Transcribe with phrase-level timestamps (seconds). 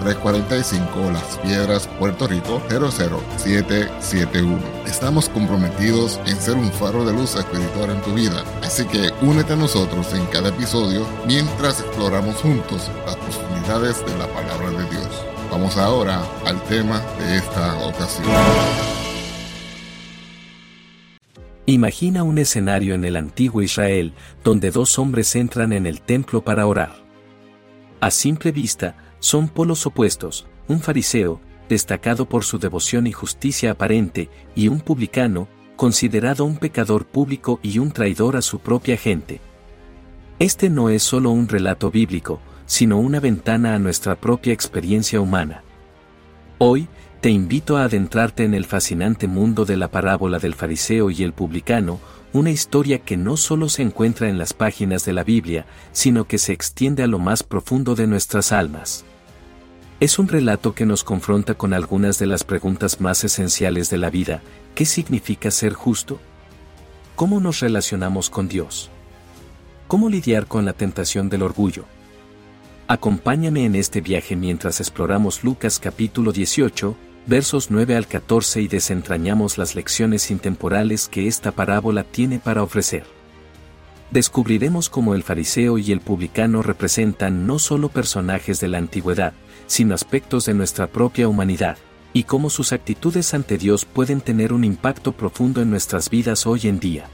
[0.00, 4.58] 345 Las Piedras, Puerto Rico 00771.
[4.86, 9.52] Estamos comprometidos en ser un faro de luz espiritual en tu vida, así que únete
[9.52, 15.24] a nosotros en cada episodio mientras exploramos juntos las profundidades de la palabra de Dios.
[15.50, 18.26] Vamos ahora al tema de esta ocasión.
[21.66, 26.66] Imagina un escenario en el antiguo Israel donde dos hombres entran en el templo para
[26.66, 26.96] orar.
[28.00, 34.28] A simple vista, son polos opuestos, un fariseo, destacado por su devoción y justicia aparente,
[34.54, 39.40] y un publicano, considerado un pecador público y un traidor a su propia gente.
[40.38, 45.62] Este no es solo un relato bíblico, sino una ventana a nuestra propia experiencia humana.
[46.58, 46.88] Hoy,
[47.20, 51.34] te invito a adentrarte en el fascinante mundo de la parábola del fariseo y el
[51.34, 52.00] publicano,
[52.32, 56.38] una historia que no solo se encuentra en las páginas de la Biblia, sino que
[56.38, 59.04] se extiende a lo más profundo de nuestras almas.
[60.00, 64.08] Es un relato que nos confronta con algunas de las preguntas más esenciales de la
[64.08, 64.40] vida.
[64.74, 66.18] ¿Qué significa ser justo?
[67.16, 68.88] ¿Cómo nos relacionamos con Dios?
[69.88, 71.84] ¿Cómo lidiar con la tentación del orgullo?
[72.88, 76.96] Acompáñame en este viaje mientras exploramos Lucas capítulo 18,
[77.26, 83.04] versos 9 al 14 y desentrañamos las lecciones intemporales que esta parábola tiene para ofrecer.
[84.10, 89.34] Descubriremos cómo el fariseo y el publicano representan no solo personajes de la antigüedad,
[89.68, 91.78] sino aspectos de nuestra propia humanidad,
[92.12, 96.62] y cómo sus actitudes ante Dios pueden tener un impacto profundo en nuestras vidas hoy
[96.64, 97.06] en día.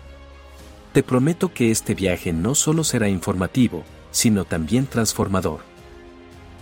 [0.95, 5.75] Te prometo que este viaje no solo será informativo, sino también transformador.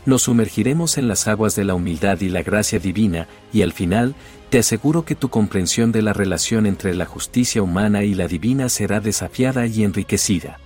[0.07, 4.15] Nos sumergiremos en las aguas de la humildad y la gracia divina, y al final,
[4.51, 8.69] te aseguro que tu comprensión de la relación entre la justicia humana y la divina
[8.69, 10.61] será desafiada y enriquecida.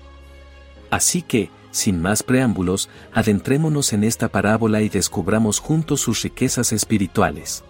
[0.90, 7.62] Así que, sin más preámbulos, adentrémonos en esta parábola y descubramos juntos sus riquezas espirituales.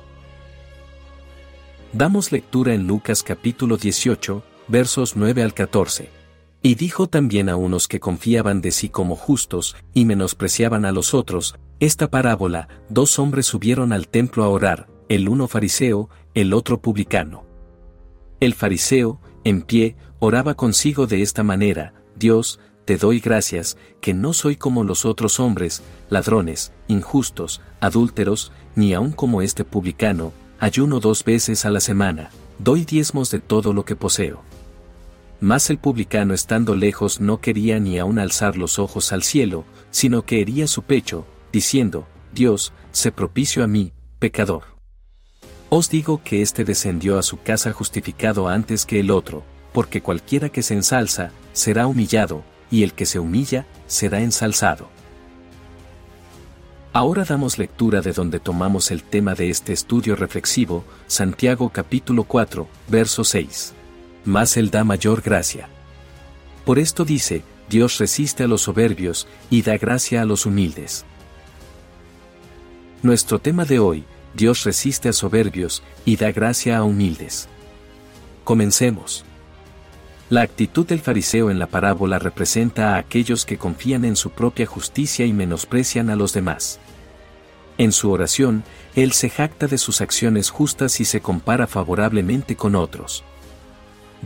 [1.92, 6.17] Damos lectura en Lucas capítulo 18, versos 9 al 14.
[6.62, 11.14] Y dijo también a unos que confiaban de sí como justos, y menospreciaban a los
[11.14, 16.80] otros, esta parábola, dos hombres subieron al templo a orar, el uno fariseo, el otro
[16.80, 17.44] publicano.
[18.40, 24.32] El fariseo, en pie, oraba consigo de esta manera, Dios, te doy gracias, que no
[24.32, 31.24] soy como los otros hombres, ladrones, injustos, adúlteros, ni aun como este publicano, ayuno dos
[31.24, 34.42] veces a la semana, doy diezmos de todo lo que poseo.
[35.40, 40.22] Mas el publicano estando lejos no quería ni aun alzar los ojos al cielo, sino
[40.24, 44.64] que hería su pecho, diciendo, Dios, sé propicio a mí, pecador.
[45.70, 50.48] Os digo que éste descendió a su casa justificado antes que el otro, porque cualquiera
[50.48, 54.88] que se ensalza, será humillado, y el que se humilla, será ensalzado.
[56.92, 62.66] Ahora damos lectura de donde tomamos el tema de este estudio reflexivo, Santiago capítulo 4,
[62.88, 63.74] verso 6.
[64.28, 65.70] Mas Él da mayor gracia.
[66.66, 71.06] Por esto dice, Dios resiste a los soberbios, y da gracia a los humildes.
[73.02, 74.04] Nuestro tema de hoy,
[74.34, 77.48] Dios resiste a soberbios, y da gracia a humildes.
[78.44, 79.24] Comencemos.
[80.28, 84.66] La actitud del fariseo en la parábola representa a aquellos que confían en su propia
[84.66, 86.80] justicia y menosprecian a los demás.
[87.78, 88.62] En su oración,
[88.94, 93.24] él se jacta de sus acciones justas y se compara favorablemente con otros.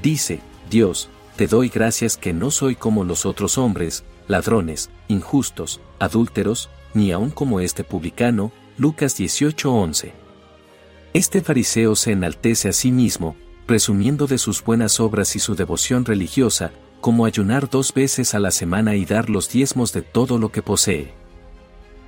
[0.00, 0.40] Dice,
[0.70, 7.12] Dios, te doy gracias que no soy como los otros hombres, ladrones, injustos, adúlteros, ni
[7.12, 10.12] aun como este publicano, Lucas 18:11.
[11.14, 13.36] Este fariseo se enaltece a sí mismo,
[13.66, 18.50] presumiendo de sus buenas obras y su devoción religiosa, como ayunar dos veces a la
[18.50, 21.12] semana y dar los diezmos de todo lo que posee.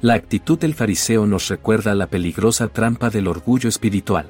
[0.01, 4.29] La actitud del fariseo nos recuerda la peligrosa trampa del orgullo espiritual.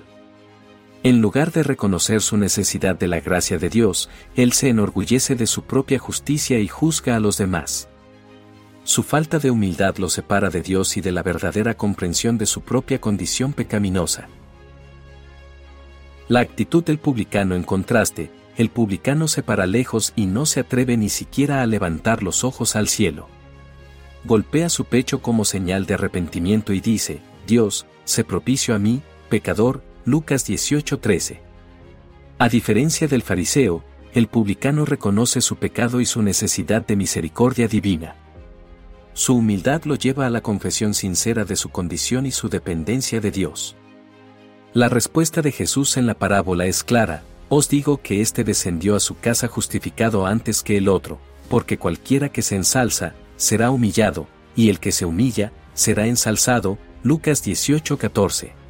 [1.04, 5.46] En lugar de reconocer su necesidad de la gracia de Dios, él se enorgullece de
[5.46, 7.90] su propia justicia y juzga a los demás.
[8.84, 12.62] Su falta de humildad lo separa de Dios y de la verdadera comprensión de su
[12.62, 14.28] propia condición pecaminosa.
[16.28, 20.96] La actitud del publicano en contraste, el publicano se para lejos y no se atreve
[20.96, 23.28] ni siquiera a levantar los ojos al cielo.
[24.24, 29.82] Golpea su pecho como señal de arrepentimiento y dice, Dios, sé propicio a mí, pecador,
[30.06, 31.40] Lucas 18:13.
[32.38, 38.14] A diferencia del fariseo, el publicano reconoce su pecado y su necesidad de misericordia divina.
[39.14, 43.30] Su humildad lo lleva a la confesión sincera de su condición y su dependencia de
[43.30, 43.76] Dios.
[44.74, 49.00] La respuesta de Jesús en la parábola es clara, os digo que éste descendió a
[49.00, 51.18] su casa justificado antes que el otro,
[51.48, 57.42] porque cualquiera que se ensalza, será humillado, y el que se humilla, será ensalzado, Lucas
[57.42, 58.63] 18:14.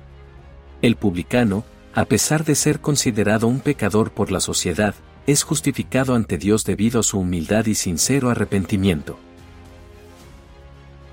[0.84, 1.64] El publicano,
[1.94, 4.94] a pesar de ser considerado un pecador por la sociedad,
[5.26, 9.18] es justificado ante Dios debido a su humildad y sincero arrepentimiento.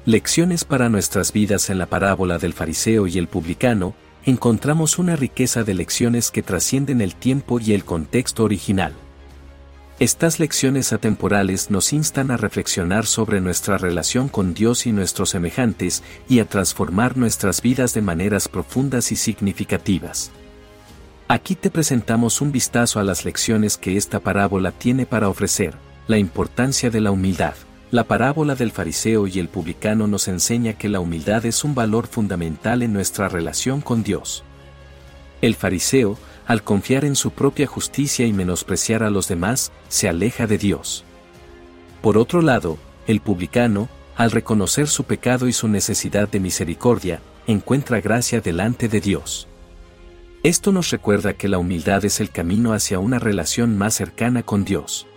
[0.06, 3.94] Lecciones para nuestras vidas en la parábola del fariseo y el publicano,
[4.26, 8.92] encontramos una riqueza de lecciones que trascienden el tiempo y el contexto original.
[10.02, 16.02] Estas lecciones atemporales nos instan a reflexionar sobre nuestra relación con Dios y nuestros semejantes
[16.28, 20.32] y a transformar nuestras vidas de maneras profundas y significativas.
[21.28, 25.76] Aquí te presentamos un vistazo a las lecciones que esta parábola tiene para ofrecer,
[26.08, 27.54] la importancia de la humildad.
[27.92, 32.08] La parábola del fariseo y el publicano nos enseña que la humildad es un valor
[32.08, 34.44] fundamental en nuestra relación con Dios.
[35.44, 40.48] El fariseo, al confiar en su propia justicia y menospreciar a los demás, se aleja
[40.48, 41.04] de Dios.
[42.02, 42.78] Por otro lado,
[43.08, 49.02] el publicano, al reconocer su pecado y su necesidad de misericordia, encuentra gracia delante de
[49.02, 49.48] Dios.
[50.44, 54.66] Esto nos recuerda que la humildad es el camino hacia una relación más cercana con
[54.66, 55.08] Dios.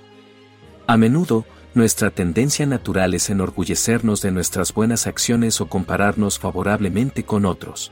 [0.87, 7.47] A menudo, nuestra tendencia natural es enorgullecernos de nuestras buenas acciones o compararnos favorablemente con
[7.47, 7.91] otros.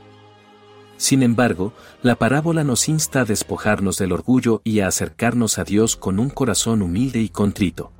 [1.03, 5.97] Sin embargo, la parábola nos insta a despojarnos del orgullo y a acercarnos a Dios
[5.97, 7.91] con un corazón humilde y contrito.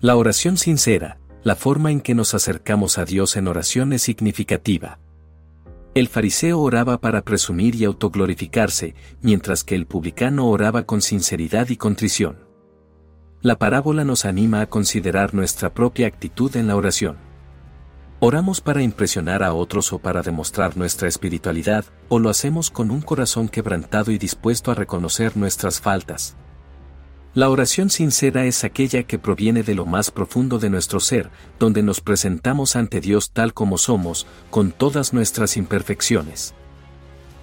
[0.00, 4.98] La oración sincera, la forma en que nos acercamos a Dios en oración es significativa.
[5.94, 11.76] El fariseo oraba para presumir y autoglorificarse, mientras que el publicano oraba con sinceridad y
[11.76, 12.38] contrición.
[13.42, 17.25] La parábola nos anima a considerar nuestra propia actitud en la oración.
[18.18, 23.02] ¿Oramos para impresionar a otros o para demostrar nuestra espiritualidad, o lo hacemos con un
[23.02, 26.34] corazón quebrantado y dispuesto a reconocer nuestras faltas?
[27.34, 31.28] La oración sincera es aquella que proviene de lo más profundo de nuestro ser,
[31.58, 36.54] donde nos presentamos ante Dios tal como somos, con todas nuestras imperfecciones.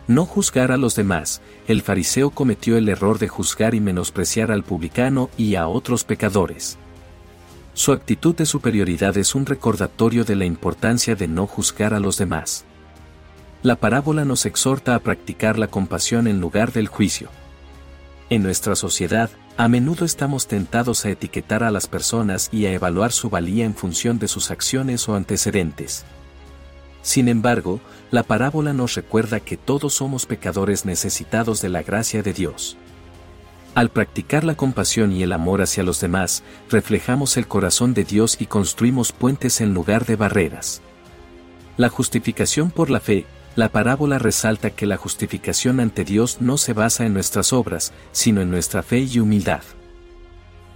[0.08, 4.64] No juzgar a los demás, el fariseo cometió el error de juzgar y menospreciar al
[4.64, 6.80] publicano y a otros pecadores.
[7.76, 12.18] Su actitud de superioridad es un recordatorio de la importancia de no juzgar a los
[12.20, 12.66] demás.
[13.64, 17.30] La parábola nos exhorta a practicar la compasión en lugar del juicio.
[18.30, 23.12] En nuestra sociedad, a menudo estamos tentados a etiquetar a las personas y a evaluar
[23.12, 26.06] su valía en función de sus acciones o antecedentes.
[27.02, 27.80] Sin embargo,
[28.12, 32.78] la parábola nos recuerda que todos somos pecadores necesitados de la gracia de Dios.
[33.76, 38.38] Al practicar la compasión y el amor hacia los demás, reflejamos el corazón de Dios
[38.40, 40.82] y construimos puentes en lugar de barreras.
[41.78, 43.26] La justificación por la fe,
[43.56, 48.42] la parábola resalta que la justificación ante Dios no se basa en nuestras obras, sino
[48.42, 49.62] en nuestra fe y humildad.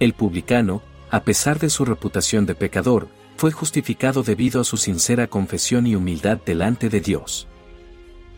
[0.00, 5.28] El publicano, a pesar de su reputación de pecador, fue justificado debido a su sincera
[5.28, 7.47] confesión y humildad delante de Dios.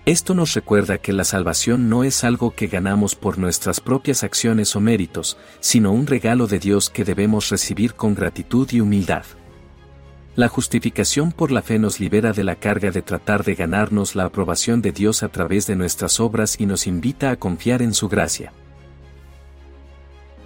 [0.07, 4.75] Esto nos recuerda que la salvación no es algo que ganamos por nuestras propias acciones
[4.75, 9.25] o méritos, sino un regalo de Dios que debemos recibir con gratitud y humildad.
[10.37, 14.25] La justificación por la fe nos libera de la carga de tratar de ganarnos la
[14.25, 18.09] aprobación de Dios a través de nuestras obras y nos invita a confiar en su
[18.09, 18.55] gracia.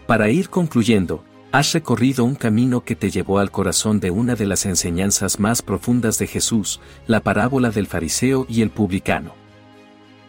[0.09, 4.47] Para ir concluyendo, has recorrido un camino que te llevó al corazón de una de
[4.47, 9.44] las enseñanzas más profundas de Jesús, la parábola del fariseo y el publicano.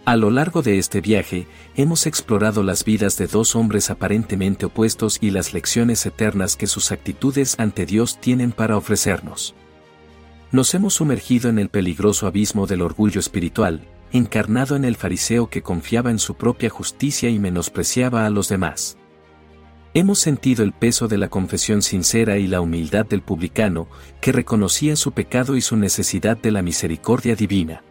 [0.06, 5.18] A lo largo de este viaje, hemos explorado las vidas de dos hombres aparentemente opuestos
[5.20, 9.56] y las lecciones eternas que sus actitudes ante Dios tienen para ofrecernos.
[10.52, 13.82] Nos hemos sumergido en el peligroso abismo del orgullo espiritual,
[14.12, 18.98] encarnado en el fariseo que confiaba en su propia justicia y menospreciaba a los demás.
[19.96, 23.88] Hemos sentido el peso de la confesión sincera y la humildad del publicano,
[24.22, 27.82] que reconocía su pecado y su necesidad de la misericordia divina.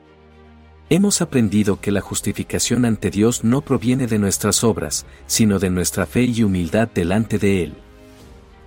[0.94, 6.06] Hemos aprendido que la justificación ante Dios no proviene de nuestras obras, sino de nuestra
[6.06, 7.74] fe y humildad delante de Él.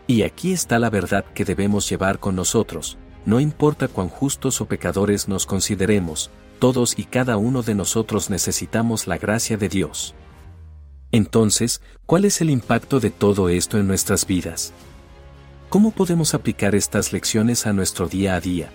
[0.08, 4.66] Y aquí está la verdad que debemos llevar con nosotros, no importa cuán justos o
[4.66, 6.30] pecadores nos consideremos,
[6.60, 10.14] todos y cada uno de nosotros necesitamos la gracia de Dios.
[11.14, 14.74] Entonces, ¿cuál es el impacto de todo esto en nuestras vidas?
[15.70, 18.70] ¿Cómo podemos aplicar estas lecciones a nuestro día a día?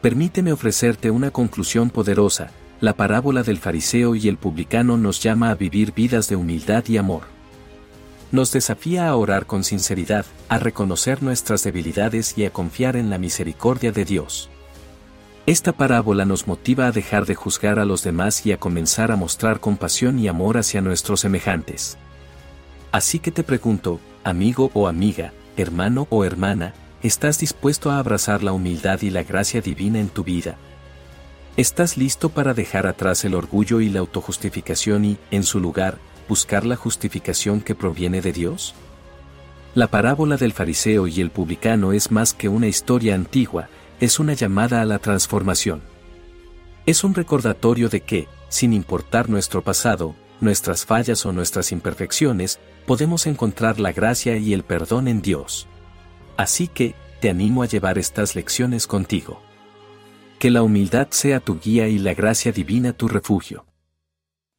[0.00, 2.50] Permíteme ofrecerte una conclusión poderosa,
[2.80, 6.98] la parábola del fariseo y el publicano nos llama a vivir vidas de humildad y
[6.98, 7.22] amor.
[8.30, 13.18] Nos desafía a orar con sinceridad, a reconocer nuestras debilidades y a confiar en la
[13.18, 14.50] misericordia de Dios.
[15.46, 19.16] Esta parábola nos motiva a dejar de juzgar a los demás y a comenzar a
[19.16, 21.96] mostrar compasión y amor hacia nuestros semejantes.
[22.92, 28.52] Así que te pregunto, amigo o amiga, hermano o hermana, ¿Estás dispuesto a abrazar la
[28.52, 30.56] humildad y la gracia divina en tu vida?
[31.56, 36.66] ¿Estás listo para dejar atrás el orgullo y la autojustificación y, en su lugar, buscar
[36.66, 38.74] la justificación que proviene de Dios?
[39.76, 43.68] La parábola del fariseo y el publicano es más que una historia antigua,
[44.00, 45.82] es una llamada a la transformación.
[46.84, 53.28] Es un recordatorio de que, sin importar nuestro pasado, nuestras fallas o nuestras imperfecciones, podemos
[53.28, 55.68] encontrar la gracia y el perdón en Dios.
[56.38, 59.42] Así que, te animo a llevar estas lecciones contigo.
[60.38, 63.66] Que la humildad sea tu guía y la gracia divina tu refugio.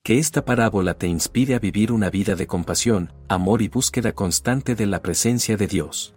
[0.04, 4.76] Que esta parábola te inspire a vivir una vida de compasión, amor y búsqueda constante
[4.76, 6.16] de la presencia de Dios.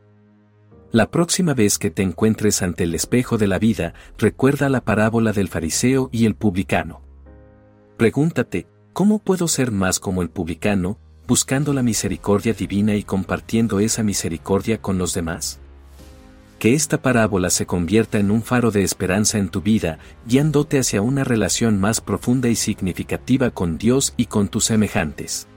[0.90, 5.32] La próxima vez que te encuentres ante el espejo de la vida, recuerda la parábola
[5.32, 7.02] del fariseo y el publicano.
[7.96, 10.98] Pregúntate, ¿cómo puedo ser más como el publicano,
[11.32, 15.60] buscando la misericordia divina y compartiendo esa misericordia con los demás?
[16.58, 21.00] Que esta parábola se convierta en un faro de esperanza en tu vida, guiándote hacia
[21.00, 25.48] una relación más profunda y significativa con Dios y con tus semejantes.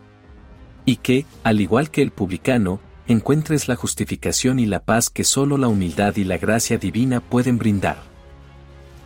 [0.85, 5.57] Y que, al igual que el publicano, encuentres la justificación y la paz que solo
[5.57, 7.97] la humildad y la gracia divina pueden brindar.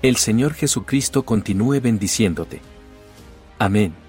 [0.04, 2.62] El Señor Jesucristo continúe bendiciéndote.
[3.58, 4.09] Amén.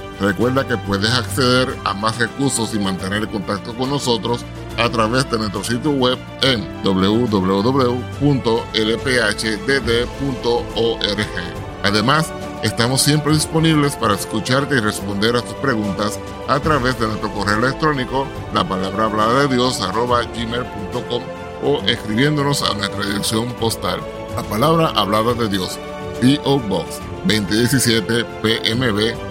[0.21, 4.45] Recuerda que puedes acceder a más recursos y mantener contacto con nosotros
[4.77, 7.81] a través de nuestro sitio web en www.lphdd.org.
[11.83, 17.31] Además, estamos siempre disponibles para escucharte y responder a tus preguntas a través de nuestro
[17.33, 21.23] correo electrónico, la palabra hablada de Dios, arroba gmail.com
[21.63, 23.99] o escribiéndonos a nuestra dirección postal,
[24.35, 25.79] la palabra hablada de Dios,
[26.21, 26.59] P.O.
[26.59, 29.30] Box 2017 PMB